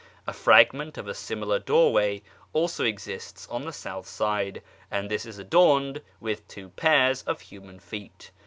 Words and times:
A 0.25 0.33
fragment 0.33 0.97
of 0.97 1.07
a 1.07 1.13
similar 1.13 1.59
doorway 1.59 2.23
also 2.53 2.83
exists 2.83 3.47
on 3.51 3.65
the 3.65 3.71
south 3.71 4.07
side, 4.07 4.63
and 4.89 5.11
this 5.11 5.27
is 5.27 5.37
adorned 5.37 6.01
with 6.19 6.47
two 6.47 6.69
pairs 6.69 7.21
of 7.27 7.39
human 7.39 7.79
feet. 7.79 8.31